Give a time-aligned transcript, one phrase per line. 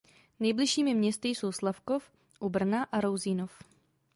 [0.39, 3.51] Nejbližšími městy jsou Slavkov u Brna a Rousínov.